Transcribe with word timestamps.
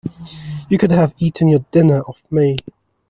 You 0.67 0.79
could 0.79 0.89
have 0.89 1.13
eaten 1.19 1.47
your 1.47 1.63
dinner 1.71 2.01
off 2.01 2.23
me. 2.31 2.57